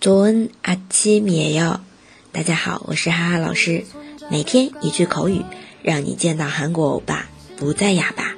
[0.00, 1.80] 早安阿七米哟，
[2.32, 3.84] 大家好，我是哈哈老师，
[4.30, 5.42] 每天一句口语，
[5.82, 8.34] 让你见到韩国欧巴不再哑巴。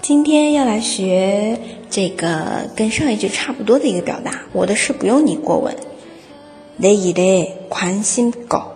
[0.00, 1.60] 今天要来学
[1.90, 5.76] 这个跟上一句差不多的一个表达，我的事不用你过问。
[6.80, 8.72] 내일에관심 고，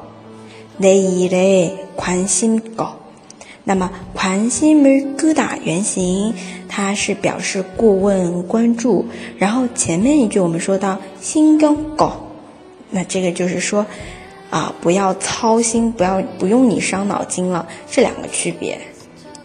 [0.78, 2.99] 내일에관심 고。
[3.64, 6.34] 那么관심을끄다原型，
[6.68, 9.06] 它是表示过问、关注。
[9.38, 12.12] 然后前面一句我们说到心경 고，
[12.90, 13.84] 那这个就是说
[14.50, 18.78] 啊，不要操心，不要不用你伤脑筋了，这两个区别。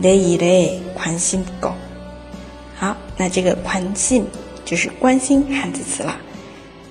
[0.00, 1.72] 내일에관심 고。
[2.76, 4.24] 好，那这个관심
[4.64, 6.16] 就是关心汉字词了。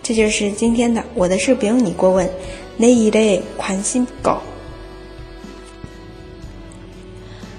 [0.04, 2.30] 这就是今天的我的事不用你过问。
[2.78, 4.40] 내일에관심 고。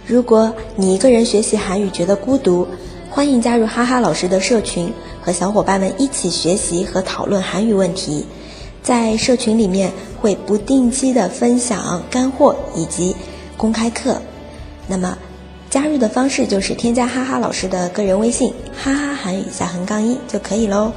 [0.06, 2.66] 如果你一个人学习韩语觉得孤独，
[3.16, 4.91] 欢迎加入哈哈老师的社群。
[5.21, 8.25] 和小伙伴们一起学习和讨论韩语问题，
[8.83, 13.16] 在社群里面会不定期的分享干货以及
[13.55, 14.22] 公开课。
[14.85, 15.17] 那么，
[15.69, 20.91] 加入的方式就是添加哈哈老师的个人微信“哈哈韩语下横杠一”就可以喽。